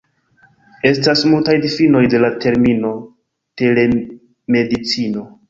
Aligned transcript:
Estas 0.91 1.21
multaj 1.33 1.55
difinoj 1.65 2.01
de 2.15 2.23
la 2.23 2.31
termino 2.47 2.95
"Telemedicino". 3.63 5.29